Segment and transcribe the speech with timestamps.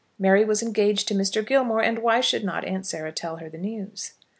[0.17, 1.45] Mary was engaged to Mr.
[1.45, 4.13] Gilmore, and why should not Aunt Sarah tell her news?